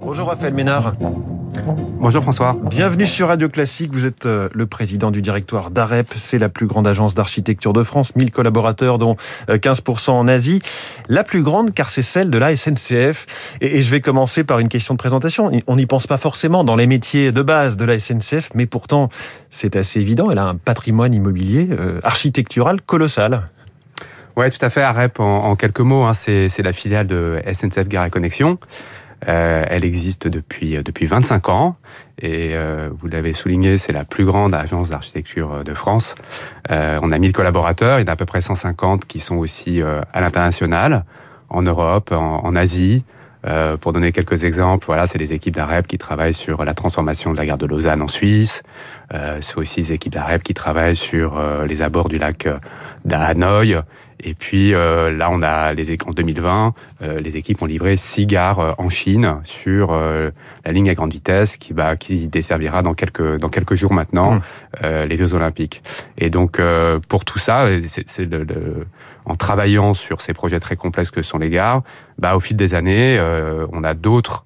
Bonjour 0.00 0.28
Raphaël 0.28 0.54
Ménard. 0.54 0.94
Bonjour 1.98 2.22
François. 2.22 2.56
Bienvenue 2.68 3.06
sur 3.06 3.28
Radio 3.28 3.48
Classique. 3.48 3.92
Vous 3.92 4.06
êtes 4.06 4.26
euh, 4.26 4.48
le 4.52 4.66
président 4.66 5.10
du 5.10 5.22
directoire 5.22 5.70
d'AREP. 5.70 6.06
C'est 6.16 6.38
la 6.38 6.48
plus 6.48 6.66
grande 6.66 6.86
agence 6.86 7.14
d'architecture 7.14 7.72
de 7.72 7.82
France. 7.82 8.14
1000 8.14 8.30
collaborateurs, 8.30 8.98
dont 8.98 9.16
15% 9.48 10.10
euh, 10.10 10.12
en 10.12 10.28
Asie. 10.28 10.60
La 11.08 11.24
plus 11.24 11.42
grande 11.42 11.72
car 11.72 11.90
c'est 11.90 12.02
celle 12.02 12.30
de 12.30 12.38
la 12.38 12.54
SNCF. 12.54 13.26
Et 13.60 13.82
je 13.82 13.90
vais 13.90 14.00
commencer 14.00 14.44
par 14.44 14.58
une 14.58 14.68
question 14.68 14.94
de 14.94 14.98
présentation. 14.98 15.50
On 15.66 15.76
n'y 15.76 15.86
pense 15.86 16.06
pas 16.06 16.18
forcément 16.18 16.62
dans 16.62 16.76
les 16.76 16.86
métiers 16.86 17.32
de 17.32 17.42
base 17.42 17.76
de 17.76 17.84
la 17.84 17.98
SNCF, 17.98 18.50
mais 18.54 18.66
pourtant 18.66 19.08
c'est 19.50 19.76
assez 19.76 20.00
évident. 20.00 20.30
Elle 20.30 20.38
a 20.38 20.44
un 20.44 20.56
patrimoine 20.56 21.14
immobilier 21.14 21.68
euh, 21.70 22.00
architectural 22.02 22.80
colossal. 22.82 23.44
Oui, 24.36 24.50
tout 24.50 24.62
à 24.62 24.68
fait. 24.68 24.82
AREP, 24.82 25.18
en, 25.18 25.56
quelques 25.56 25.80
mots, 25.80 26.04
hein, 26.04 26.12
c'est 26.12 26.62
la 26.62 26.74
filiale 26.74 27.06
de 27.06 27.40
SNCF 27.50 27.88
Gare 27.88 28.04
et 28.04 28.10
Connexion. 28.10 28.58
Euh, 29.28 29.64
elle 29.68 29.84
existe 29.84 30.28
depuis 30.28 30.76
euh, 30.76 30.82
depuis 30.82 31.06
25 31.06 31.48
ans 31.48 31.76
et 32.20 32.50
euh, 32.52 32.90
vous 32.92 33.08
l'avez 33.08 33.32
souligné, 33.32 33.78
c'est 33.78 33.92
la 33.92 34.04
plus 34.04 34.24
grande 34.24 34.54
agence 34.54 34.90
d'architecture 34.90 35.64
de 35.64 35.74
France. 35.74 36.14
Euh, 36.70 37.00
on 37.02 37.10
a 37.10 37.18
1000 37.18 37.32
collaborateurs, 37.32 37.98
il 37.98 38.02
y 38.02 38.04
en 38.04 38.08
a 38.08 38.12
à 38.12 38.16
peu 38.16 38.26
près 38.26 38.40
150 38.40 39.06
qui 39.06 39.20
sont 39.20 39.36
aussi 39.36 39.80
euh, 39.82 40.00
à 40.12 40.20
l'international, 40.20 41.04
en 41.48 41.62
Europe, 41.62 42.12
en, 42.12 42.44
en 42.44 42.54
Asie. 42.54 43.04
pour 43.80 43.92
donner 43.92 44.10
quelques 44.10 44.42
exemples, 44.42 44.86
voilà, 44.86 45.06
c'est 45.06 45.18
les 45.18 45.32
équipes 45.32 45.54
d'AREP 45.54 45.86
qui 45.86 45.98
travaillent 45.98 46.34
sur 46.34 46.64
la 46.64 46.74
transformation 46.74 47.30
de 47.30 47.36
la 47.36 47.46
gare 47.46 47.58
de 47.58 47.66
Lausanne 47.66 48.02
en 48.02 48.08
Suisse. 48.08 48.64
c'est 49.40 49.56
aussi 49.56 49.82
les 49.82 49.92
équipes 49.92 50.14
d'AREP 50.14 50.42
qui 50.42 50.52
travaillent 50.52 50.96
sur 50.96 51.40
les 51.64 51.80
abords 51.80 52.08
du 52.08 52.18
lac 52.18 52.48
d'Hanoï 53.06 53.80
et 54.20 54.34
puis 54.34 54.74
euh, 54.74 55.10
là, 55.10 55.28
on 55.30 55.42
a 55.42 55.72
les 55.72 55.96
en 56.06 56.10
2020, 56.10 56.74
euh, 57.02 57.20
les 57.20 57.36
équipes 57.36 57.60
ont 57.62 57.66
livré 57.66 57.96
six 57.96 58.26
gares 58.26 58.60
euh, 58.60 58.72
en 58.78 58.88
Chine 58.88 59.40
sur 59.44 59.92
la 59.92 60.72
ligne 60.72 60.90
à 60.90 60.94
grande 60.94 61.12
vitesse 61.12 61.56
qui 61.56 61.72
va 61.72 61.96
qui 61.96 62.28
desservira 62.28 62.82
dans 62.82 62.94
quelques 62.94 63.38
dans 63.38 63.48
quelques 63.48 63.74
jours 63.74 63.92
maintenant 63.92 64.34
mmh. 64.34 64.86
les 65.08 65.16
Jeux 65.16 65.34
Olympiques. 65.34 65.82
Et 66.18 66.30
donc 66.30 66.60
pour 67.08 67.24
tout 67.24 67.38
ça, 67.38 67.66
c'est 68.06 68.24
le, 68.24 68.44
le, 68.44 68.86
en 69.24 69.34
travaillant 69.34 69.94
sur 69.94 70.20
ces 70.20 70.32
projets 70.32 70.60
très 70.60 70.76
complexes 70.76 71.10
que 71.10 71.22
sont 71.22 71.38
les 71.38 71.50
gares, 71.50 71.82
bah, 72.18 72.36
au 72.36 72.40
fil 72.40 72.56
des 72.56 72.74
années, 72.74 73.20
on 73.72 73.84
a 73.84 73.94
d'autres 73.94 74.44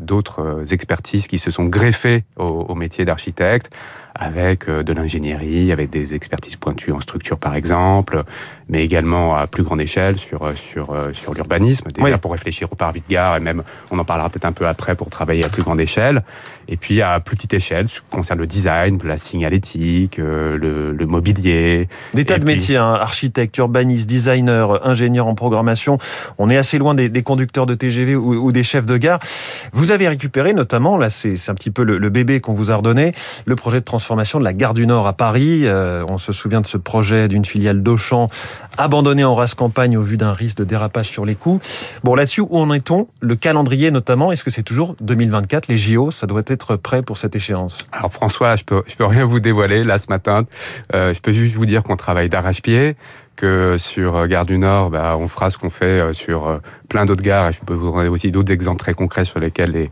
d'autres 0.00 0.72
expertises 0.72 1.26
qui 1.26 1.38
se 1.38 1.50
sont 1.50 1.64
greffées 1.64 2.24
au, 2.36 2.44
au 2.44 2.74
métier 2.74 3.04
d'architecte 3.04 3.70
avec 4.14 4.68
euh, 4.68 4.82
de 4.82 4.92
l'ingénierie, 4.92 5.72
avec 5.72 5.90
des 5.90 6.14
expertises 6.14 6.56
pointues 6.56 6.92
en 6.92 7.00
structure 7.00 7.38
par 7.38 7.54
exemple, 7.54 8.24
mais 8.68 8.84
également 8.84 9.36
à 9.36 9.46
plus 9.46 9.62
grande 9.62 9.80
échelle 9.80 10.16
sur 10.18 10.42
euh, 10.42 10.54
sur 10.54 10.90
euh, 10.90 11.12
sur 11.12 11.34
l'urbanisme, 11.34 11.88
déjà 11.94 12.18
pour 12.18 12.32
réfléchir 12.32 12.68
au 12.70 12.76
parvis 12.76 13.00
de 13.00 13.12
gare 13.12 13.36
et 13.36 13.40
même 13.40 13.62
on 13.90 13.98
en 13.98 14.04
parlera 14.04 14.28
peut-être 14.28 14.44
un 14.44 14.52
peu 14.52 14.66
après 14.66 14.94
pour 14.94 15.10
travailler 15.10 15.44
à 15.44 15.48
plus 15.48 15.62
grande 15.62 15.80
échelle. 15.80 16.22
Et 16.68 16.76
puis 16.76 17.02
à 17.02 17.18
plus 17.18 17.36
petite 17.36 17.54
échelle, 17.54 17.88
ce 17.88 17.96
qui 17.96 18.06
concerne 18.10 18.38
le 18.38 18.46
design, 18.46 19.00
la 19.04 19.16
signalétique, 19.16 20.18
le, 20.18 20.56
le 20.56 21.06
mobilier. 21.06 21.88
Des 22.14 22.24
tas 22.24 22.38
de 22.38 22.44
métiers, 22.44 22.76
hein, 22.76 22.92
architecte, 22.92 23.56
urbaniste, 23.56 24.06
designer, 24.06 24.86
ingénieur 24.86 25.26
en 25.26 25.34
programmation. 25.34 25.98
On 26.38 26.50
est 26.50 26.56
assez 26.56 26.78
loin 26.78 26.94
des, 26.94 27.08
des 27.08 27.22
conducteurs 27.22 27.66
de 27.66 27.74
TGV 27.74 28.14
ou, 28.14 28.34
ou, 28.34 28.52
des 28.52 28.62
chefs 28.62 28.86
de 28.86 28.98
gare. 28.98 29.18
Vous 29.72 29.90
avez 29.90 30.06
récupéré 30.06 30.52
notamment, 30.52 30.96
là 30.96 31.08
c'est 31.10 31.48
un 31.48 31.54
petit 31.54 31.70
peu 31.70 31.82
le, 31.82 31.98
le 31.98 32.10
bébé 32.10 32.40
qu'on 32.40 32.52
vous 32.52 32.70
a 32.70 32.76
redonné, 32.76 33.14
le 33.46 33.56
projet 33.56 33.80
de 33.80 33.84
transformation 33.84 33.99
de 34.00 34.44
la 34.44 34.52
gare 34.52 34.74
du 34.74 34.86
Nord 34.86 35.06
à 35.06 35.12
Paris. 35.12 35.66
Euh, 35.66 36.04
on 36.08 36.18
se 36.18 36.32
souvient 36.32 36.60
de 36.60 36.66
ce 36.66 36.76
projet 36.76 37.28
d'une 37.28 37.44
filiale 37.44 37.82
d'Auchan 37.82 38.28
abandonnée 38.78 39.24
en 39.24 39.34
race 39.34 39.54
campagne 39.54 39.96
au 39.96 40.02
vu 40.02 40.16
d'un 40.16 40.32
risque 40.32 40.56
de 40.58 40.64
dérapage 40.64 41.06
sur 41.06 41.24
les 41.24 41.34
coûts. 41.34 41.60
Bon, 42.02 42.14
là-dessus, 42.14 42.40
où 42.40 42.58
en 42.58 42.72
est-on 42.72 43.08
Le 43.20 43.36
calendrier 43.36 43.90
notamment, 43.90 44.32
est-ce 44.32 44.42
que 44.42 44.50
c'est 44.50 44.62
toujours 44.62 44.96
2024 45.00 45.68
Les 45.68 45.78
JO, 45.78 46.10
ça 46.10 46.26
doit 46.26 46.42
être 46.46 46.76
prêt 46.76 47.02
pour 47.02 47.18
cette 47.18 47.36
échéance 47.36 47.86
Alors 47.92 48.12
François, 48.12 48.56
je 48.56 48.64
peux, 48.64 48.82
je 48.86 48.96
peux 48.96 49.06
rien 49.06 49.24
vous 49.24 49.40
dévoiler 49.40 49.84
là 49.84 49.98
ce 49.98 50.06
matin. 50.08 50.44
Euh, 50.94 51.12
je 51.14 51.20
peux 51.20 51.32
juste 51.32 51.54
vous 51.54 51.66
dire 51.66 51.82
qu'on 51.82 51.96
travaille 51.96 52.28
d'arrache-pied 52.28 52.96
que 53.36 53.76
sur 53.78 54.16
euh, 54.16 54.26
Gare 54.26 54.44
du 54.44 54.58
Nord, 54.58 54.90
bah, 54.90 55.16
on 55.18 55.28
fera 55.28 55.50
ce 55.50 55.58
qu'on 55.58 55.70
fait 55.70 56.00
euh, 56.00 56.12
sur 56.12 56.48
euh, 56.48 56.58
plein 56.88 57.06
d'autres 57.06 57.22
gares. 57.22 57.48
Et 57.48 57.52
je 57.52 57.60
peux 57.60 57.74
vous 57.74 57.90
donner 57.90 58.08
aussi 58.08 58.30
d'autres 58.30 58.52
exemples 58.52 58.80
très 58.80 58.94
concrets 58.94 59.24
sur 59.24 59.40
lesquels 59.40 59.72
les, 59.72 59.90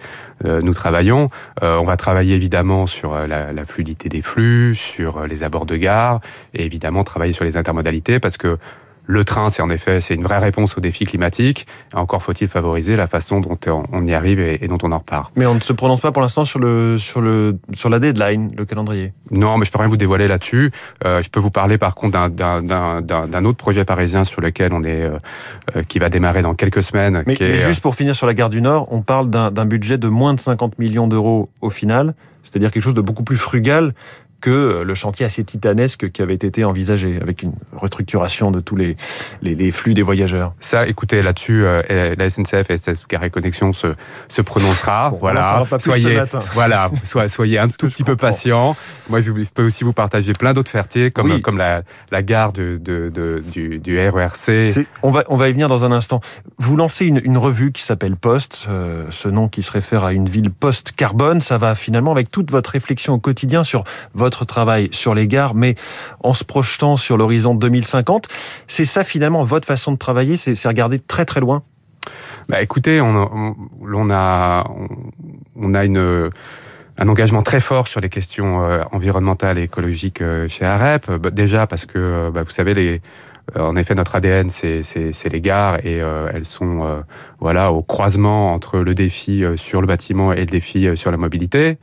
nous 0.62 0.72
travaillons. 0.72 1.26
on 1.60 1.84
va 1.84 1.96
travailler 1.96 2.36
évidemment 2.36 2.86
sur 2.86 3.26
la, 3.26 3.52
la, 3.52 3.66
fluidité 3.66 4.08
des 4.08 4.22
flux, 4.22 4.76
sur 4.76 5.26
les 5.26 5.42
abords 5.42 5.66
de 5.66 5.76
gare, 5.76 6.20
et 6.54 6.64
évidemment 6.64 7.02
travailler 7.02 7.32
sur 7.32 7.44
les 7.44 7.56
intermodalités, 7.56 8.20
parce 8.20 8.36
que 8.36 8.56
le 9.08 9.24
train, 9.24 9.48
c'est 9.48 9.62
en 9.62 9.70
effet, 9.70 10.02
c'est 10.02 10.14
une 10.14 10.22
vraie 10.22 10.38
réponse 10.38 10.76
aux 10.76 10.80
défis 10.80 11.06
climatiques. 11.06 11.66
Encore 11.94 12.22
faut-il 12.22 12.46
favoriser 12.46 12.94
la 12.94 13.06
façon 13.06 13.40
dont 13.40 13.58
on 13.66 14.04
y 14.04 14.12
arrive 14.12 14.38
et, 14.38 14.68
dont 14.68 14.76
on 14.82 14.92
en 14.92 14.98
repart. 14.98 15.32
Mais 15.34 15.46
on 15.46 15.54
ne 15.54 15.60
se 15.60 15.72
prononce 15.72 16.00
pas 16.00 16.12
pour 16.12 16.20
l'instant 16.20 16.44
sur 16.44 16.58
le 16.58 16.98
sur 16.98 17.22
le 17.22 17.58
sur 17.72 17.88
la 17.88 18.00
deadline, 18.00 18.50
le 18.54 18.66
calendrier. 18.66 19.14
Non, 19.30 19.56
mais 19.56 19.64
je 19.64 19.72
peux 19.72 19.78
rien 19.78 19.88
vous 19.88 19.96
dévoiler 19.96 20.28
là-dessus. 20.28 20.70
Euh, 21.06 21.22
je 21.22 21.30
peux 21.30 21.40
vous 21.40 21.50
parler 21.50 21.78
par 21.78 21.94
contre 21.94 22.28
d'un 22.28 23.44
autre 23.46 23.56
projet 23.56 23.86
parisien 23.86 24.24
sur 24.24 24.42
lequel 24.42 24.74
on 24.74 24.84
est 24.84 25.04
euh, 25.04 25.18
euh, 25.74 25.82
qui 25.82 25.98
va 25.98 26.10
démarrer 26.10 26.42
dans 26.42 26.54
quelques 26.54 26.84
semaines. 26.84 27.22
Mais, 27.26 27.34
mais 27.40 27.60
juste 27.60 27.80
pour 27.80 27.94
finir 27.94 28.14
sur 28.14 28.26
la 28.26 28.34
gare 28.34 28.50
du 28.50 28.60
Nord, 28.60 28.88
on 28.92 29.00
parle 29.00 29.30
d'un 29.30 29.64
budget 29.64 29.96
de 29.96 30.08
moins 30.08 30.34
de 30.34 30.40
50 30.40 30.78
millions 30.78 31.08
d'euros 31.08 31.48
au 31.62 31.70
final 31.70 32.14
c'est-à-dire 32.48 32.70
quelque 32.70 32.82
chose 32.82 32.94
de 32.94 33.02
beaucoup 33.02 33.24
plus 33.24 33.36
frugal 33.36 33.94
que 34.40 34.82
le 34.84 34.94
chantier 34.94 35.26
assez 35.26 35.44
titanesque 35.44 36.10
qui 36.10 36.22
avait 36.22 36.34
été 36.34 36.64
envisagé, 36.64 37.18
avec 37.20 37.42
une 37.42 37.52
restructuration 37.72 38.50
de 38.50 38.60
tous 38.60 38.76
les, 38.76 38.96
les, 39.42 39.54
les 39.54 39.72
flux 39.72 39.94
des 39.94 40.02
voyageurs. 40.02 40.52
Ça, 40.60 40.86
écoutez, 40.86 41.22
là-dessus, 41.22 41.64
euh, 41.64 42.14
la 42.16 42.30
SNCF 42.30 42.70
et 42.70 42.78
SNCF 42.78 43.06
Carré 43.06 43.30
Connexion 43.30 43.72
se, 43.72 43.88
se 44.28 44.42
prononcera. 44.42 45.12
voilà, 45.20 45.64
soyez, 45.78 46.20
voilà, 46.52 46.90
soyez, 47.04 47.28
soyez 47.28 47.58
un 47.58 47.68
tout 47.68 47.86
petit 47.86 48.04
peu 48.04 48.16
patient. 48.16 48.76
Moi, 49.08 49.20
je 49.20 49.32
peux 49.52 49.64
aussi 49.66 49.84
vous 49.84 49.92
partager 49.92 50.32
plein 50.32 50.52
d'autres 50.52 50.70
fiertés, 50.70 51.10
comme, 51.10 51.40
comme 51.40 51.58
la, 51.58 51.82
la 52.10 52.22
gare 52.22 52.52
de, 52.52 52.78
de, 52.80 53.10
de 53.12 53.42
du, 53.52 53.78
du 53.78 53.98
RERC. 53.98 54.86
On 55.02 55.10
va, 55.10 55.24
on 55.28 55.36
va 55.36 55.48
y 55.48 55.52
venir 55.52 55.68
dans 55.68 55.84
un 55.84 55.92
instant. 55.92 56.20
Vous 56.58 56.76
lancez 56.76 57.06
une, 57.06 57.20
une 57.24 57.38
revue 57.38 57.72
qui 57.72 57.82
s'appelle 57.82 58.16
Post, 58.16 58.66
euh, 58.68 59.06
ce 59.10 59.28
nom 59.28 59.48
qui 59.48 59.62
se 59.62 59.70
réfère 59.70 60.04
à 60.04 60.12
une 60.12 60.28
ville 60.28 60.50
post-carbone. 60.50 61.40
Ça 61.40 61.58
va 61.58 61.74
finalement 61.74 62.12
avec 62.12 62.30
toute 62.30 62.50
votre 62.50 62.70
réflexion 62.70 63.14
au 63.14 63.18
quotidien 63.18 63.64
sur 63.64 63.84
votre 64.14 64.27
votre 64.28 64.44
travail 64.44 64.88
sur 64.92 65.14
les 65.14 65.26
gares, 65.26 65.54
mais 65.54 65.74
en 66.22 66.34
se 66.34 66.44
projetant 66.44 66.96
sur 66.96 67.16
l'horizon 67.16 67.54
2050. 67.54 68.28
C'est 68.66 68.84
ça 68.84 69.02
finalement 69.02 69.42
votre 69.42 69.66
façon 69.66 69.92
de 69.92 69.96
travailler, 69.96 70.36
c'est 70.36 70.68
regarder 70.68 70.98
très 71.00 71.24
très 71.24 71.40
loin? 71.40 71.62
Bah, 72.48 72.62
Écoutez, 72.62 73.00
on, 73.00 73.56
on, 73.82 74.10
a, 74.10 74.64
on 75.56 75.74
a 75.74 75.84
une 75.84 76.30
un 76.98 77.08
engagement 77.08 77.42
très 77.42 77.60
fort 77.60 77.86
sur 77.86 78.00
les 78.00 78.08
questions 78.08 78.64
euh, 78.64 78.82
environnementales 78.92 79.58
et 79.58 79.62
écologiques 79.62 80.20
euh, 80.20 80.48
chez 80.48 80.64
AREP. 80.64 81.10
Bah, 81.12 81.30
déjà 81.30 81.66
parce 81.66 81.86
que, 81.86 81.98
euh, 81.98 82.30
bah, 82.30 82.42
vous 82.42 82.50
savez, 82.50 82.74
les, 82.74 83.00
en 83.56 83.76
effet, 83.76 83.94
notre 83.94 84.16
ADN, 84.16 84.50
c'est 84.50 85.32
les 85.32 85.40
gares 85.40 85.78
et 85.86 86.02
elles 86.34 86.44
sont 86.44 87.02
voilà 87.40 87.72
au 87.72 87.80
croisement 87.80 88.52
entre 88.52 88.80
le 88.80 88.94
défi 88.94 89.42
sur 89.56 89.80
le 89.80 89.86
bâtiment 89.86 90.34
et 90.34 90.40
le 90.40 90.44
défi 90.44 90.94
sur 90.98 91.10
la 91.10 91.16
mobilité. 91.16 91.78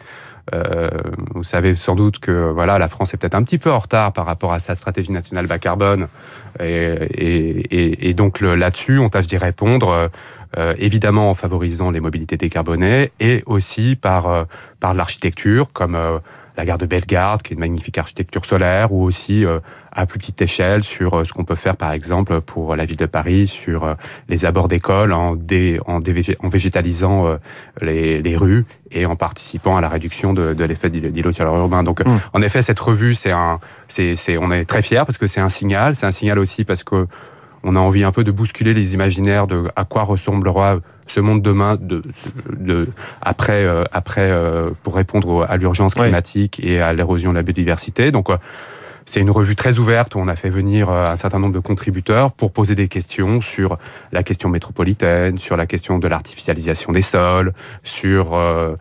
Euh, 0.54 0.90
vous 1.34 1.44
savez 1.44 1.76
sans 1.76 1.96
doute 1.96 2.20
que 2.20 2.52
voilà, 2.52 2.78
la 2.78 2.88
France 2.88 3.14
est 3.14 3.18
peut-être 3.18 3.36
un 3.36 3.44
petit 3.44 3.58
peu 3.58 3.72
en 3.72 3.80
retard 3.80 4.14
par 4.14 4.26
rapport 4.26 4.54
à 4.54 4.60
sa 4.60 4.76
stratégie 4.76 5.12
nationale 5.12 5.48
bas 5.48 5.58
carbone, 5.58 6.08
et, 6.60 6.66
et, 6.68 8.10
et 8.10 8.14
donc 8.14 8.42
là-dessus, 8.42 9.00
on 9.00 9.10
tâche 9.10 9.28
d'y 9.28 9.38
répondre. 9.38 10.10
Euh, 10.58 10.74
évidemment 10.78 11.30
en 11.30 11.34
favorisant 11.34 11.92
les 11.92 12.00
mobilités 12.00 12.38
décarbonées 12.38 13.12
et 13.20 13.44
aussi 13.46 13.98
par 13.98 14.28
euh, 14.28 14.46
par 14.80 14.94
l'architecture 14.94 15.68
comme 15.74 15.96
euh, 15.96 16.20
la 16.58 16.66
gare 16.66 16.78
de 16.78 16.86
Bellegarde, 16.86 17.42
qui 17.42 17.54
est 17.54 17.56
une 17.56 17.60
magnifique 17.60 17.98
architecture 17.98 18.46
solaire, 18.46 18.92
ou 18.92 19.04
aussi 19.04 19.46
euh, 19.46 19.60
à 19.92 20.06
plus 20.06 20.20
petite 20.20 20.42
échelle 20.42 20.84
sur 20.84 21.14
euh, 21.16 21.26
ce 21.26 21.34
qu'on 21.34 21.44
peut 21.44 21.56
faire, 21.56 21.76
par 21.76 21.92
exemple, 21.92 22.42
pour 22.42 22.76
la 22.76 22.86
ville 22.86 22.98
de 22.98 23.06
Paris, 23.06 23.48
sur 23.48 23.84
euh, 23.84 23.94
les 24.30 24.46
abords 24.46 24.68
d'écoles, 24.68 25.12
en, 25.12 25.36
dé, 25.36 25.80
en, 25.86 26.00
en, 26.00 26.50
végétalisant 26.50 27.38
les, 27.82 28.22
les, 28.22 28.38
rues 28.38 28.66
et 28.92 29.06
en 29.06 29.16
participant 29.16 29.78
à 29.78 29.82
la 29.82 29.90
réduction 29.90 30.34
de, 30.34 30.54
de 30.54 30.64
l'effet 30.64 30.90
d'îlot 30.90 31.32
urbain. 31.40 31.84
Donc, 31.84 32.06
mmh. 32.06 32.20
en 32.34 32.42
effet, 32.42 32.62
cette 32.62 32.80
revue, 32.80 33.16
c'est 33.16 33.32
un, 33.32 33.60
c'est, 33.88 34.16
c'est, 34.16 34.38
on 34.38 34.52
est 34.52 34.66
très 34.66 34.82
fiers 34.82 35.04
parce 35.06 35.18
que 35.18 35.28
c'est 35.28 35.42
un 35.42 35.50
signal. 35.50 35.96
C'est 35.96 36.06
un 36.06 36.12
signal 36.12 36.40
aussi 36.40 36.64
parce 36.64 36.84
que 36.84 37.08
on 37.66 37.76
a 37.76 37.80
envie 37.80 38.04
un 38.04 38.12
peu 38.12 38.24
de 38.24 38.32
bousculer 38.32 38.74
les 38.74 38.94
imaginaires 38.94 39.48
de 39.48 39.64
à 39.76 39.84
quoi 39.84 40.04
ressemblera 40.04 40.78
ce 41.08 41.20
monde 41.20 41.42
demain 41.42 41.78
de, 41.80 42.04
de 42.58 42.88
après 43.22 43.66
euh, 43.66 43.84
après 43.92 44.30
euh, 44.30 44.70
pour 44.84 44.96
répondre 44.96 45.46
à 45.50 45.58
l'urgence 45.58 45.96
climatique 45.96 46.62
et 46.64 46.80
à 46.80 46.94
l'érosion 46.94 47.32
de 47.32 47.36
la 47.36 47.42
biodiversité. 47.42 48.12
Donc 48.12 48.30
euh, 48.30 48.38
c'est 49.06 49.20
une 49.20 49.32
revue 49.32 49.56
très 49.56 49.78
ouverte 49.80 50.14
où 50.16 50.20
on 50.20 50.28
a 50.28 50.36
fait 50.36 50.50
venir 50.50 50.90
un 50.90 51.16
certain 51.16 51.40
nombre 51.40 51.54
de 51.54 51.60
contributeurs 51.60 52.32
pour 52.32 52.52
poser 52.52 52.76
des 52.76 52.88
questions 52.88 53.42
sur 53.42 53.78
la 54.12 54.24
question 54.24 54.50
métropolitaine, 54.50 55.38
sur 55.38 55.58
la 55.58 55.68
question 55.68 56.00
de 56.00 56.08
l'artificialisation 56.08 56.92
des 56.92 57.04
sols, 57.04 57.54
sur 57.84 58.36
le 58.36 58.76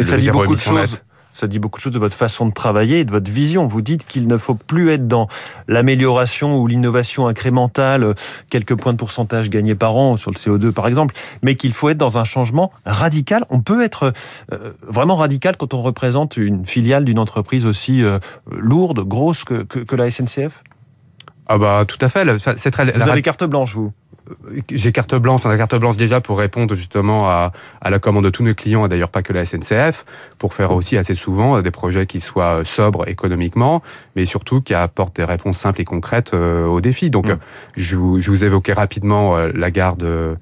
zéro 0.00 0.44
émission 0.44 0.74
net. 0.74 1.04
Ça 1.32 1.46
dit 1.46 1.58
beaucoup 1.58 1.78
de 1.78 1.82
choses 1.82 1.92
de 1.92 1.98
votre 1.98 2.16
façon 2.16 2.46
de 2.46 2.52
travailler 2.52 3.00
et 3.00 3.04
de 3.04 3.10
votre 3.10 3.30
vision. 3.30 3.66
Vous 3.66 3.82
dites 3.82 4.06
qu'il 4.06 4.28
ne 4.28 4.36
faut 4.36 4.54
plus 4.54 4.90
être 4.90 5.08
dans 5.08 5.28
l'amélioration 5.68 6.58
ou 6.58 6.66
l'innovation 6.66 7.26
incrémentale, 7.26 8.14
quelques 8.50 8.74
points 8.74 8.92
de 8.92 8.98
pourcentage 8.98 9.50
gagnés 9.50 9.74
par 9.74 9.96
an 9.96 10.16
sur 10.16 10.30
le 10.30 10.36
CO2 10.36 10.72
par 10.72 10.86
exemple, 10.86 11.14
mais 11.42 11.54
qu'il 11.56 11.72
faut 11.72 11.88
être 11.88 11.98
dans 11.98 12.18
un 12.18 12.24
changement 12.24 12.72
radical. 12.84 13.44
On 13.50 13.60
peut 13.60 13.82
être 13.82 14.12
euh, 14.52 14.72
vraiment 14.86 15.16
radical 15.16 15.56
quand 15.56 15.74
on 15.74 15.82
représente 15.82 16.36
une 16.36 16.66
filiale 16.66 17.04
d'une 17.04 17.18
entreprise 17.18 17.66
aussi 17.66 18.02
euh, 18.02 18.18
lourde, 18.50 19.00
grosse 19.00 19.44
que, 19.44 19.62
que, 19.62 19.96
la 19.96 20.10
SNCF 20.10 20.62
ah 21.48 21.58
bah 21.58 21.84
tout 21.86 21.98
à 22.00 22.08
fait. 22.08 22.24
C'est 22.56 22.70
très. 22.70 22.84
Vous 22.92 23.08
avez 23.08 23.20
carte 23.20 23.42
blanche, 23.44 23.74
vous 23.74 23.92
j'ai 24.70 24.92
carte 24.92 25.14
blanche, 25.14 25.42
on 25.44 25.50
a 25.50 25.56
carte 25.56 25.74
blanche 25.76 25.96
déjà 25.96 26.20
pour 26.20 26.38
répondre 26.38 26.74
justement 26.74 27.28
à, 27.28 27.52
à 27.80 27.90
la 27.90 27.98
commande 27.98 28.24
de 28.24 28.30
tous 28.30 28.42
nos 28.42 28.54
clients, 28.54 28.86
et 28.86 28.88
d'ailleurs 28.88 29.10
pas 29.10 29.22
que 29.22 29.32
la 29.32 29.44
SNCF, 29.44 30.04
pour 30.38 30.54
faire 30.54 30.72
aussi 30.72 30.96
assez 30.96 31.14
souvent 31.14 31.60
des 31.62 31.70
projets 31.70 32.06
qui 32.06 32.20
soient 32.20 32.64
sobres 32.64 33.08
économiquement, 33.08 33.82
mais 34.16 34.26
surtout 34.26 34.60
qui 34.60 34.74
apportent 34.74 35.16
des 35.16 35.24
réponses 35.24 35.58
simples 35.58 35.80
et 35.80 35.84
concrètes 35.84 36.34
euh, 36.34 36.66
aux 36.66 36.80
défis. 36.80 37.10
Donc, 37.10 37.28
mm. 37.28 37.38
je, 37.76 37.96
vous, 37.96 38.20
je 38.20 38.30
vous 38.30 38.44
évoquais 38.44 38.72
rapidement 38.72 39.36
euh, 39.36 39.50
la 39.54 39.70
gare 39.70 39.96
de, 39.96 40.36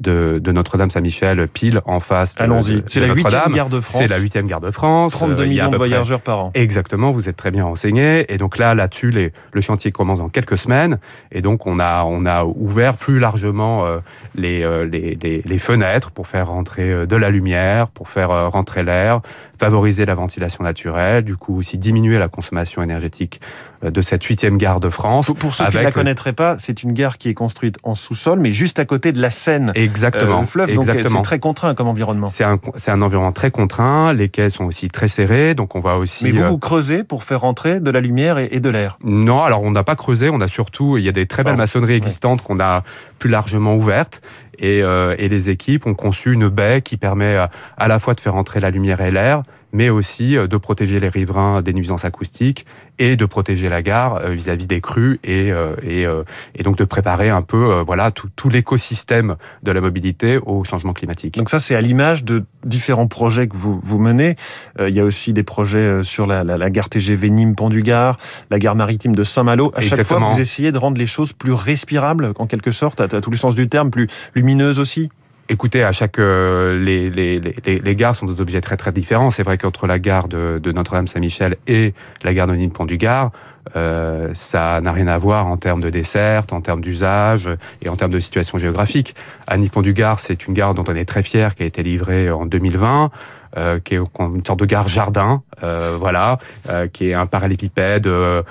de, 0.00 0.40
de 0.42 0.52
Notre-Dame-Saint-Michel, 0.52 1.48
pile 1.48 1.80
en 1.84 2.00
face 2.00 2.34
de, 2.34 2.42
Allons-y. 2.42 2.82
C'est 2.86 3.00
la 3.00 3.12
huitième 3.12 3.52
gare 3.52 3.68
de 3.68 3.80
France. 3.80 4.02
C'est 4.02 4.08
la 4.08 4.18
huitième 4.18 4.46
gare 4.46 4.60
de 4.60 4.70
France. 4.70 5.12
32 5.12 5.42
euh, 5.42 5.46
millions 5.46 5.68
de 5.68 5.76
voyageurs 5.76 6.20
par 6.20 6.46
an. 6.46 6.50
Exactement, 6.54 7.10
vous 7.10 7.28
êtes 7.28 7.36
très 7.36 7.50
bien 7.50 7.64
renseigné. 7.64 8.32
Et 8.32 8.38
donc 8.38 8.58
là, 8.58 8.74
là-dessus, 8.74 9.32
le 9.52 9.60
chantier 9.60 9.92
commence 9.92 10.18
dans 10.18 10.28
quelques 10.28 10.58
semaines. 10.58 10.98
Et 11.32 11.40
donc, 11.40 11.66
on 11.66 11.78
a, 11.78 12.04
on 12.04 12.26
a 12.26 12.44
ouvert 12.44 12.94
plus 12.94 13.18
largement 13.18 13.35
euh, 13.44 14.00
euh, 14.38 14.84
les, 14.84 15.42
les, 15.44 15.58
fenêtres 15.58 16.10
pour 16.10 16.26
faire 16.26 16.48
rentrer 16.48 16.90
euh, 16.90 17.06
de 17.06 17.16
la 17.16 17.30
lumière, 17.30 17.88
pour 17.88 18.08
faire 18.08 18.50
rentrer 18.50 18.82
l'air, 18.82 19.20
favoriser 19.58 20.04
la 20.04 20.14
ventilation 20.14 20.64
naturelle, 20.64 21.24
du 21.24 21.36
coup 21.36 21.58
aussi 21.58 21.78
diminuer 21.78 22.18
la 22.18 22.28
consommation 22.28 22.82
énergétique 22.82 23.40
de 23.82 24.02
cette 24.02 24.24
huitième 24.24 24.56
gare 24.56 24.80
de 24.80 24.88
France. 24.88 25.32
Pour, 25.38 25.54
ceux 25.54 25.66
qui 25.66 25.76
ne 25.76 25.82
la 25.82 25.92
connaîtraient 25.92 26.32
pas, 26.32 26.56
c'est 26.58 26.82
une 26.82 26.92
gare 26.92 27.18
qui 27.18 27.28
est 27.28 27.34
construite 27.34 27.76
en 27.82 27.94
sous-sol, 27.94 28.38
mais 28.38 28.52
juste 28.52 28.78
à 28.78 28.84
côté 28.84 29.12
de 29.12 29.20
la 29.20 29.30
Seine. 29.30 29.72
Exactement. 29.74 30.40
le 30.40 30.46
fleuve, 30.46 30.70
exactement. 30.70 31.18
c'est 31.18 31.22
très 31.22 31.38
contraint 31.38 31.74
comme 31.74 31.88
environnement. 31.88 32.26
C'est 32.26 32.44
un, 32.44 33.02
environnement 33.02 33.32
très 33.32 33.50
contraint. 33.50 34.12
Les 34.12 34.28
quais 34.28 34.50
sont 34.50 34.64
aussi 34.64 34.88
très 34.88 35.08
serrés, 35.08 35.54
donc 35.54 35.74
on 35.74 35.80
va 35.80 35.96
aussi. 35.96 36.24
Mais 36.24 36.30
vous 36.30 36.44
vous 36.44 36.58
creusez 36.58 37.04
pour 37.04 37.24
faire 37.24 37.40
rentrer 37.40 37.80
de 37.80 37.90
la 37.90 38.00
lumière 38.00 38.38
et, 38.38 38.60
de 38.60 38.70
l'air. 38.70 38.98
Non, 39.04 39.42
alors 39.42 39.62
on 39.62 39.70
n'a 39.70 39.84
pas 39.84 39.96
creusé. 39.96 40.30
On 40.30 40.40
a 40.40 40.48
surtout, 40.48 40.98
il 40.98 41.04
y 41.04 41.08
a 41.08 41.12
des 41.12 41.26
très 41.26 41.44
belles 41.44 41.56
maçonneries 41.56 41.94
existantes 41.94 42.42
qu'on 42.42 42.60
a 42.60 42.82
plus 43.18 43.30
largement 43.30 43.74
ouvertes 43.74 44.20
et, 44.58 44.82
euh, 44.82 45.14
et, 45.18 45.28
les 45.28 45.50
équipes 45.50 45.86
ont 45.86 45.94
conçu 45.94 46.32
une 46.32 46.48
baie 46.48 46.80
qui 46.82 46.96
permet 46.96 47.36
à, 47.76 47.88
la 47.88 47.98
fois 47.98 48.14
de 48.14 48.20
faire 48.20 48.34
entrer 48.34 48.60
la 48.60 48.70
lumière 48.70 49.00
et 49.00 49.10
l'air, 49.10 49.42
mais 49.76 49.90
aussi 49.90 50.38
euh, 50.38 50.46
de 50.46 50.56
protéger 50.56 51.00
les 51.00 51.10
riverains 51.10 51.60
des 51.60 51.74
nuisances 51.74 52.06
acoustiques 52.06 52.64
et 52.98 53.16
de 53.16 53.26
protéger 53.26 53.68
la 53.68 53.82
gare 53.82 54.16
euh, 54.16 54.30
vis-à-vis 54.30 54.66
des 54.66 54.80
crues 54.80 55.20
et, 55.22 55.52
et, 55.82 56.06
et, 56.54 56.62
donc 56.62 56.76
de 56.76 56.84
préparer 56.84 57.28
un 57.28 57.42
peu 57.42 57.82
voilà 57.86 58.10
tout, 58.10 58.28
tout 58.36 58.48
l'écosystème 58.48 59.36
de 59.62 59.70
la 59.70 59.80
mobilité 59.80 60.38
au 60.38 60.64
changement 60.64 60.92
climatique. 60.92 61.36
Donc 61.36 61.50
ça 61.50 61.60
c'est 61.60 61.74
à 61.74 61.80
l'image 61.80 62.24
de 62.24 62.44
différents 62.64 63.06
projets 63.06 63.48
que 63.48 63.56
vous, 63.56 63.78
vous 63.82 63.98
menez. 63.98 64.36
il 64.80 64.94
y 64.94 65.00
a 65.00 65.04
aussi 65.04 65.32
des 65.32 65.42
projets 65.42 66.02
sur 66.02 66.26
la, 66.26 66.42
la, 66.44 66.56
la 66.56 66.70
gare 66.70 66.88
TGV 66.88 67.30
Nîmes 67.30 67.54
Pont 67.54 67.68
du 67.68 67.82
Gard, 67.82 68.18
la 68.50 68.58
gare 68.58 68.76
maritime 68.76 69.14
de 69.14 69.24
Saint-Malo. 69.24 69.72
À 69.74 69.82
chaque 69.82 70.02
fois 70.04 70.18
vous 70.18 70.40
essayez 70.40 70.72
de 70.72 70.78
rendre 70.78 70.98
les 70.98 71.06
choses 71.06 71.32
plus 71.32 71.52
respirables 71.52 72.32
en 72.38 72.46
quelque 72.46 72.70
sorte, 72.70 73.00
à, 73.00 73.04
à 73.04 73.20
tous 73.20 73.30
les 73.30 73.38
sens 73.38 73.54
du 73.54 73.68
terme, 73.68 73.90
plus 73.90 74.08
lumineuse 74.34 74.78
aussi? 74.78 75.10
Écoutez, 75.48 75.84
à 75.84 75.92
chaque 75.92 76.18
euh, 76.18 76.76
les, 76.76 77.08
les, 77.08 77.38
les, 77.38 77.78
les, 77.78 77.96
gares 77.96 78.16
sont 78.16 78.26
des 78.26 78.40
objets 78.40 78.60
très 78.60 78.76
très 78.76 78.90
différents. 78.90 79.30
C'est 79.30 79.44
vrai 79.44 79.58
qu'entre 79.58 79.86
la 79.86 80.00
gare 80.00 80.26
de, 80.26 80.58
de 80.60 80.72
Notre-Dame-Saint-Michel 80.72 81.56
et 81.68 81.94
la 82.24 82.34
gare 82.34 82.48
de 82.48 82.54
Nîmes-Pont-du-Gard, 82.54 83.30
euh, 83.76 84.30
ça 84.34 84.80
n'a 84.80 84.90
rien 84.90 85.06
à 85.06 85.16
voir 85.18 85.46
en 85.46 85.56
termes 85.56 85.80
de 85.80 85.90
desserte, 85.90 86.52
en 86.52 86.60
termes 86.60 86.80
d'usage 86.80 87.48
et 87.80 87.88
en 87.88 87.94
termes 87.94 88.10
de 88.10 88.18
situation 88.18 88.58
géographique. 88.58 89.14
À 89.46 89.56
Nîmes-Pont-du-Gard, 89.56 90.18
c'est 90.18 90.48
une 90.48 90.54
gare 90.54 90.74
dont 90.74 90.84
on 90.88 90.96
est 90.96 91.04
très 91.04 91.22
fier, 91.22 91.54
qui 91.54 91.62
a 91.62 91.66
été 91.66 91.84
livrée 91.84 92.28
en 92.28 92.44
2020. 92.44 93.12
Euh, 93.56 93.80
qui 93.80 93.94
est 93.94 93.98
une 94.18 94.44
sorte 94.44 94.60
de 94.60 94.66
gare 94.66 94.86
jardin, 94.86 95.42
euh, 95.62 95.96
voilà, 95.98 96.38
euh, 96.68 96.88
qui 96.88 97.08
est 97.08 97.14
un 97.14 97.24
parallépipède 97.24 98.06
euh, 98.06 98.42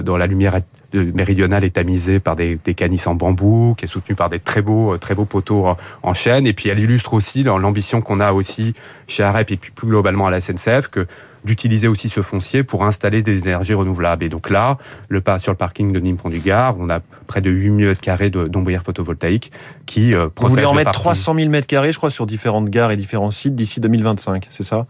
dont 0.00 0.16
la 0.16 0.26
lumière 0.26 0.60
méridionale 0.94 1.62
est 1.62 1.74
tamisée 1.74 2.20
par 2.20 2.36
des, 2.36 2.58
des 2.64 2.72
canisses 2.72 3.06
en 3.06 3.14
bambou, 3.14 3.74
qui 3.76 3.84
est 3.84 3.88
soutenue 3.88 4.16
par 4.16 4.30
des 4.30 4.38
très 4.38 4.62
beaux, 4.62 4.96
très 4.96 5.14
beaux 5.14 5.26
poteaux 5.26 5.66
en, 5.66 5.76
en 6.02 6.14
chaîne. 6.14 6.46
Et 6.46 6.54
puis 6.54 6.70
elle 6.70 6.80
illustre 6.80 7.12
aussi 7.12 7.42
l'ambition 7.42 8.00
qu'on 8.00 8.18
a 8.18 8.32
aussi 8.32 8.72
chez 9.08 9.22
AREP 9.22 9.50
et 9.50 9.56
puis 9.58 9.72
plus 9.72 9.88
globalement 9.88 10.26
à 10.26 10.30
la 10.30 10.40
SNCF 10.40 10.88
que 10.90 11.06
d'utiliser 11.46 11.88
aussi 11.88 12.10
ce 12.10 12.20
foncier 12.20 12.62
pour 12.62 12.84
installer 12.84 13.22
des 13.22 13.48
énergies 13.48 13.72
renouvelables. 13.72 14.24
Et 14.24 14.28
donc 14.28 14.50
là, 14.50 14.76
le, 15.08 15.22
sur 15.38 15.52
le 15.52 15.56
parking 15.56 15.92
de 15.92 16.00
Nîmes 16.00 16.16
Pont 16.16 16.28
du 16.28 16.40
Gard, 16.40 16.76
on 16.78 16.90
a 16.90 17.00
près 17.26 17.40
de 17.40 17.50
8 17.50 17.80
000 17.80 17.92
m2 17.92 18.48
d'ombrières 18.48 18.82
photovoltaïques 18.82 19.52
qui 19.86 20.14
euh, 20.14 20.28
Vous 20.36 20.48
voulez 20.48 20.64
en 20.64 20.74
mettre 20.74 20.92
300 20.92 21.34
000 21.34 21.50
m2, 21.50 21.90
je 21.90 21.96
crois, 21.96 22.10
sur 22.10 22.26
différentes 22.26 22.68
gares 22.68 22.90
et 22.90 22.96
différents 22.96 23.30
sites 23.30 23.54
d'ici 23.54 23.80
2025, 23.80 24.46
c'est 24.50 24.64
ça? 24.64 24.86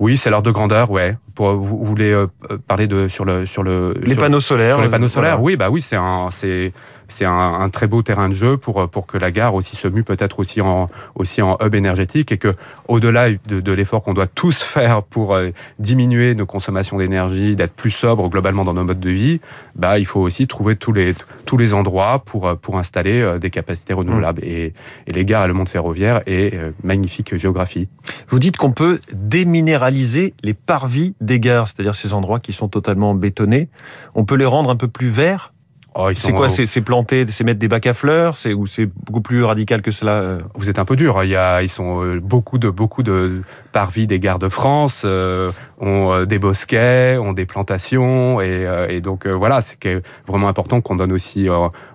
Oui, 0.00 0.16
c'est 0.16 0.30
l'ordre 0.30 0.46
de 0.46 0.52
grandeur, 0.52 0.90
ouais. 0.90 1.16
Pour, 1.34 1.52
vous, 1.52 1.84
voulez 1.84 2.12
euh, 2.12 2.26
parler 2.68 2.86
de 2.86 3.08
sur 3.08 3.24
le 3.24 3.46
sur 3.46 3.62
le 3.62 3.94
les 4.02 4.14
panneaux 4.14 4.40
solaires. 4.40 4.74
Sur 4.74 4.82
les 4.82 4.90
panneaux 4.90 5.08
solaires, 5.08 5.42
oui, 5.42 5.56
bah 5.56 5.70
oui, 5.70 5.82
c'est 5.82 5.96
un 5.96 6.30
c'est 6.30 6.72
c'est 7.08 7.24
un, 7.24 7.60
un, 7.60 7.68
très 7.68 7.86
beau 7.86 8.02
terrain 8.02 8.28
de 8.28 8.34
jeu 8.34 8.56
pour 8.56 8.88
pour 8.88 9.06
que 9.06 9.18
la 9.18 9.30
gare 9.30 9.54
aussi 9.54 9.76
se 9.76 9.88
mue 9.88 10.04
peut-être 10.04 10.38
aussi 10.40 10.60
en 10.60 10.88
aussi 11.14 11.42
en 11.42 11.58
hub 11.60 11.74
énergétique 11.74 12.32
et 12.32 12.38
que 12.38 12.54
au-delà 12.88 13.30
de, 13.30 13.60
de 13.60 13.72
l'effort 13.72 14.02
qu'on 14.02 14.14
doit 14.14 14.26
tous 14.26 14.62
faire 14.62 15.02
pour 15.02 15.34
euh, 15.34 15.50
diminuer 15.78 16.34
nos 16.34 16.46
consommations 16.46 16.98
d'énergie, 16.98 17.56
d'être 17.56 17.74
plus 17.74 17.90
sobre 17.90 18.28
globalement 18.28 18.64
dans 18.64 18.74
nos 18.74 18.84
modes 18.84 19.00
de 19.00 19.10
vie, 19.10 19.40
bah 19.76 19.98
il 19.98 20.06
faut 20.06 20.20
aussi 20.20 20.46
trouver 20.46 20.76
tous 20.76 20.92
les 20.92 21.14
tous 21.46 21.56
les 21.56 21.74
endroits 21.74 22.22
pour 22.24 22.48
euh, 22.48 22.54
pour 22.54 22.78
installer 22.78 23.20
euh, 23.20 23.38
des 23.38 23.50
capacités 23.50 23.92
renouvelables 23.92 24.42
mmh. 24.42 24.48
et, 24.48 24.72
et, 25.06 25.12
les 25.12 25.24
gares 25.24 25.44
et 25.44 25.48
le 25.48 25.54
monde 25.54 25.68
ferroviaire 25.68 26.22
est 26.26 26.58
magnifique 26.82 27.36
géographie. 27.36 27.88
Vous 28.28 28.38
dites 28.38 28.56
qu'on 28.56 28.72
peut 28.72 29.00
déminéraliser 29.12 30.34
les 30.42 30.54
parvis 30.54 31.14
des 31.24 31.40
gares, 31.40 31.68
c'est-à-dire 31.68 31.94
ces 31.94 32.12
endroits 32.12 32.40
qui 32.40 32.52
sont 32.52 32.68
totalement 32.68 33.14
bétonnés. 33.14 33.68
On 34.14 34.24
peut 34.24 34.36
les 34.36 34.46
rendre 34.46 34.70
un 34.70 34.76
peu 34.76 34.88
plus 34.88 35.08
verts 35.08 35.52
Oh, 35.96 36.08
c'est 36.12 36.32
quoi 36.32 36.48
C'est 36.48 36.80
planter, 36.80 37.24
c'est 37.28 37.44
mettre 37.44 37.60
des 37.60 37.68
bacs 37.68 37.86
à 37.86 37.94
fleurs, 37.94 38.36
c'est 38.36 38.52
ou 38.52 38.66
c'est 38.66 38.86
beaucoup 38.86 39.20
plus 39.20 39.44
radical 39.44 39.80
que 39.80 39.92
cela 39.92 40.14
euh 40.14 40.38
Vous 40.56 40.68
êtes 40.68 40.80
un 40.80 40.84
peu 40.84 40.96
dur. 40.96 41.18
Hein. 41.18 41.24
Il 41.24 41.30
y 41.30 41.36
a, 41.36 41.62
ils 41.62 41.68
sont 41.68 42.04
euh, 42.04 42.18
beaucoup 42.20 42.58
de 42.58 42.68
beaucoup 42.68 43.04
de 43.04 43.42
parvis 43.70 44.08
des 44.08 44.18
gares 44.18 44.40
de 44.40 44.48
France 44.48 45.02
euh, 45.04 45.52
ont 45.80 46.24
des 46.24 46.40
bosquets, 46.40 47.16
ont 47.18 47.32
des 47.32 47.46
plantations 47.46 48.40
et, 48.40 48.66
et 48.88 49.00
donc 49.00 49.26
voilà, 49.26 49.60
c'est 49.60 49.78
vraiment 50.26 50.48
important 50.48 50.80
qu'on 50.80 50.96
donne 50.96 51.12
aussi 51.12 51.48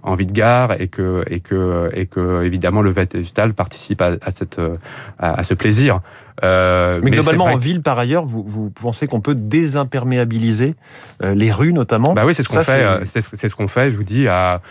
envie 0.04 0.26
de 0.26 0.32
gare 0.32 0.80
et 0.80 0.88
que 0.88 1.26
et 1.28 1.42
que 1.42 1.90
et 1.94 2.06
que 2.06 2.44
évidemment 2.46 2.82
le 2.82 2.92
végétal 2.92 3.54
participe 3.54 4.02
à, 4.02 4.12
à 4.22 4.32
cette 4.32 4.60
à, 5.18 5.40
à 5.40 5.44
ce 5.44 5.54
plaisir. 5.54 6.00
Euh, 6.44 7.00
mais, 7.04 7.12
globalement, 7.12 7.46
en 7.46 7.58
ville, 7.58 7.82
par 7.82 8.00
ailleurs, 8.00 8.26
vous, 8.26 8.44
vous 8.46 8.70
pensez 8.70 9.08
qu'on 9.08 9.22
peut 9.22 9.36
désimperméabiliser 9.36 10.76
euh, 11.24 11.34
les 11.34 11.52
rues, 11.52 11.74
notamment 11.74 12.14
Bah 12.14 12.24
oui, 12.26 12.34
c'est 12.34 12.44
ce 12.44 12.50
qu'on 12.50 12.62
fait. 12.62 12.84
Euh, 12.84 13.06
c'est 13.06 13.48
ce 13.48 13.56
qu'on 13.56 13.68
fait. 13.68 13.92
Je 13.92 13.98
vous 13.98 14.04
dis, 14.04 14.28
à, 14.28 14.62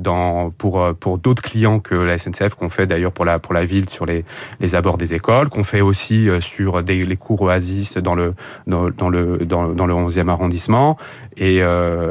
dans 0.00 0.50
pour 0.50 0.94
pour 0.98 1.18
d'autres 1.18 1.42
clients 1.42 1.80
que 1.80 1.94
la 1.94 2.18
SNCF, 2.18 2.54
qu'on 2.54 2.68
fait 2.68 2.86
d'ailleurs 2.86 3.12
pour 3.12 3.24
la 3.24 3.38
pour 3.38 3.54
la 3.54 3.64
ville 3.64 3.88
sur 3.88 4.06
les 4.06 4.24
les 4.60 4.74
abords 4.74 4.98
des 4.98 5.14
écoles, 5.14 5.48
qu'on 5.48 5.64
fait 5.64 5.80
aussi 5.80 6.28
sur 6.40 6.82
des 6.82 7.04
les 7.04 7.16
cours 7.16 7.42
oasis 7.42 7.96
dans 7.98 8.14
le 8.14 8.34
dans, 8.66 8.90
dans 8.90 9.08
le 9.08 9.38
dans, 9.38 9.68
dans, 9.68 9.86
le 9.86 9.94
11e 9.94 10.28
arrondissement. 10.28 10.96
Et 11.36 11.60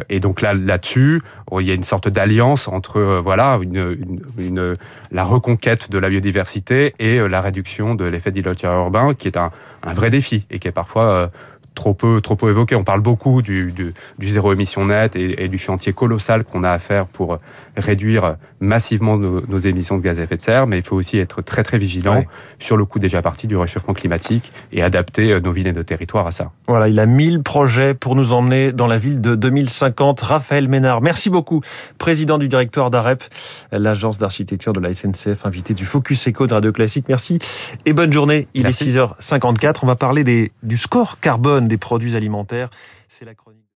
et 0.10 0.20
donc 0.20 0.42
là 0.42 0.54
là-dessus, 0.54 1.22
il 1.60 1.66
y 1.66 1.72
a 1.72 1.74
une 1.74 1.84
sorte 1.84 2.08
d'alliance 2.08 2.68
entre 2.68 3.22
voilà 3.24 3.60
une, 3.62 3.98
une, 3.98 4.22
une, 4.38 4.76
la 5.16 5.24
reconquête 5.24 5.90
de 5.90 5.98
la 5.98 6.10
biodiversité 6.10 6.94
et 7.00 7.26
la 7.26 7.40
réduction 7.40 7.96
de 7.96 8.04
l'effet 8.04 8.32
d'îlotière 8.32 8.74
urbain 8.74 9.14
qui 9.14 9.30
est 9.30 9.38
un, 9.38 9.50
un, 9.82 9.94
vrai 9.94 10.10
défi 10.10 10.46
et 10.52 10.60
qui 10.60 10.68
est 10.68 10.74
parfois 10.74 11.04
euh, 11.04 11.28
trop 11.76 11.94
peu, 11.94 12.22
trop 12.22 12.36
peu 12.36 12.50
évoqué. 12.50 12.76
On 12.76 12.84
parle 12.84 13.02
beaucoup 13.02 13.42
du, 13.42 13.72
du, 13.72 13.94
du 14.18 14.30
zéro 14.30 14.54
émission 14.54 14.86
net 14.86 15.16
et, 15.16 15.44
et, 15.44 15.48
du 15.48 15.58
chantier 15.58 15.94
colossal 15.94 16.44
qu'on 16.44 16.64
a 16.64 16.72
à 16.72 16.80
faire 16.80 17.06
pour 17.06 17.38
réduire 17.78 18.38
massivement 18.60 19.18
nos, 19.18 19.46
nos, 19.46 19.60
émissions 19.60 19.98
de 19.98 20.02
gaz 20.02 20.20
à 20.20 20.24
effet 20.24 20.38
de 20.38 20.42
serre, 20.42 20.68
mais 20.68 20.78
il 20.78 20.84
faut 20.84 20.96
aussi 20.96 21.18
être 21.20 21.42
très 21.42 21.64
très 21.64 21.78
vigilant 21.78 22.16
ouais. 22.16 22.28
sur 22.60 22.78
le 22.78 22.86
coup 22.86 23.00
déjà 23.00 23.22
parti 23.22 23.48
du 23.48 23.58
réchauffement 23.58 23.94
climatique 23.94 24.52
et 24.72 24.82
adapter 24.82 25.32
euh, 25.32 25.40
nos 25.40 25.52
villes 25.52 25.68
et 25.68 25.74
nos 25.74 25.84
territoires 25.84 26.28
à 26.28 26.32
ça. 26.32 26.52
Voilà, 26.68 26.88
il 26.88 27.00
a 27.00 27.06
1000 27.06 27.44
projets 27.44 27.94
pour 27.94 28.16
nous 28.16 28.34
emmener 28.34 28.72
dans 28.72 28.88
la 28.88 28.98
ville 28.98 29.22
de 29.22 29.36
2050. 29.36 30.22
Raphaël 30.22 30.68
Ménard, 30.70 31.02
merci 31.02 31.30
beaucoup, 31.30 31.62
président 31.98 32.38
du 32.38 32.48
directoire 32.48 32.90
d'AREP, 32.90 33.24
l'agence 33.72 34.18
d'architecture 34.18 34.74
de 34.74 34.80
la 34.80 34.94
SNCF, 34.94 35.46
invité 35.46 35.74
du 35.74 35.86
Focus 35.86 36.28
Eco 36.28 36.48
de 36.48 36.54
Radio 36.54 36.72
Classique. 36.72 37.06
Merci 37.10 37.40
et 37.86 37.94
bonne 37.94 38.14
journée. 38.14 38.48
Il 38.54 38.64
merci. 38.64 38.90
est 38.90 38.98
6h54. 38.98 39.80
On 39.84 39.88
va 39.88 39.96
parler 39.96 40.24
des, 40.24 40.52
du 40.64 40.78
score 40.78 41.20
carbone 41.20 41.65
des 41.68 41.78
produits 41.78 42.16
alimentaires. 42.16 42.70
C'est 43.08 43.26
la 43.26 43.36
chronique. 43.36 43.55